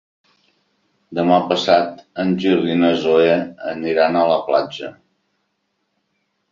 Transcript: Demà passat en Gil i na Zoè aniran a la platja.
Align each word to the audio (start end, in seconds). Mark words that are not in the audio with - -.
Demà 1.19 1.37
passat 1.51 2.01
en 2.25 2.33
Gil 2.45 2.65
i 2.71 2.79
na 2.81 2.91
Zoè 3.05 3.37
aniran 3.75 4.21
a 4.23 4.27
la 4.35 4.43
platja. 4.51 4.95